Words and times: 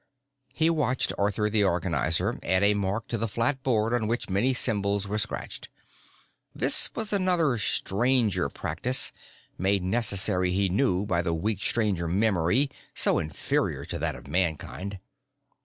He 0.51 0.71
watched 0.71 1.13
Arthur 1.19 1.47
the 1.47 1.63
Organizer 1.63 2.39
add 2.41 2.63
a 2.63 2.73
mark 2.73 3.07
to 3.09 3.19
the 3.19 3.27
flat 3.27 3.61
board 3.61 3.93
on 3.93 4.07
which 4.07 4.31
many 4.31 4.51
symbols 4.51 5.07
were 5.07 5.19
scratched. 5.19 5.69
This 6.55 6.89
was 6.95 7.13
another 7.13 7.59
Stranger 7.59 8.49
practice 8.49 9.11
made 9.59 9.83
necessary, 9.83 10.49
he 10.53 10.69
knew, 10.69 11.05
by 11.05 11.21
the 11.21 11.35
weak 11.35 11.61
Stranger 11.61 12.07
memory, 12.07 12.67
so 12.95 13.19
inferior 13.19 13.85
to 13.85 13.99
that 13.99 14.15
of 14.15 14.25
Mankind. 14.27 14.97